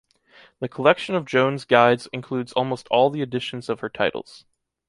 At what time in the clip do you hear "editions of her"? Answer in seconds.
3.21-3.89